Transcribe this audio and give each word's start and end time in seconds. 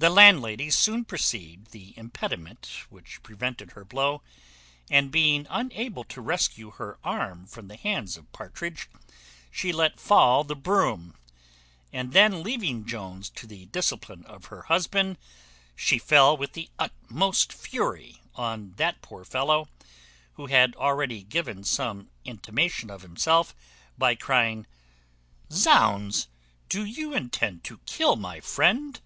The 0.00 0.10
landlady 0.10 0.70
soon 0.70 1.04
perceived 1.04 1.72
the 1.72 1.92
impediment 1.98 2.70
which 2.88 3.20
prevented 3.24 3.72
her 3.72 3.84
blow; 3.84 4.22
and 4.88 5.10
being 5.10 5.44
unable 5.50 6.04
to 6.04 6.20
rescue 6.20 6.70
her 6.70 7.00
arm 7.02 7.46
from 7.48 7.66
the 7.66 7.74
hands 7.76 8.16
of 8.16 8.30
Partridge, 8.30 8.88
she 9.50 9.72
let 9.72 9.98
fall 9.98 10.44
the 10.44 10.54
broom; 10.54 11.16
and 11.92 12.12
then 12.12 12.44
leaving 12.44 12.86
Jones 12.86 13.28
to 13.30 13.46
the 13.48 13.66
discipline 13.66 14.24
of 14.26 14.44
her 14.44 14.62
husband, 14.62 15.18
she 15.74 15.98
fell 15.98 16.36
with 16.36 16.52
the 16.52 16.70
utmost 16.78 17.52
fury 17.52 18.22
on 18.36 18.74
that 18.76 19.02
poor 19.02 19.24
fellow, 19.24 19.66
who 20.34 20.46
had 20.46 20.76
already 20.76 21.24
given 21.24 21.64
some 21.64 22.08
intimation 22.24 22.88
of 22.88 23.02
himself, 23.02 23.52
by 23.98 24.14
crying, 24.14 24.64
"Zounds! 25.50 26.28
do 26.68 26.84
you 26.84 27.14
intend 27.14 27.64
to 27.64 27.78
kill 27.78 28.14
my 28.14 28.38
friend?" 28.38 29.00